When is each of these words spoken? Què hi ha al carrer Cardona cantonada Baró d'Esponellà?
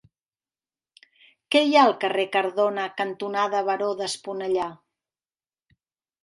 Què 1.55 1.61
hi 1.65 1.77
ha 1.77 1.83
al 1.89 1.93
carrer 2.03 2.25
Cardona 2.37 2.87
cantonada 3.03 3.61
Baró 3.69 3.91
d'Esponellà? 4.01 4.67